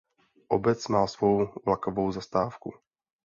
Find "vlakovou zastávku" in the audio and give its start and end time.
1.65-2.73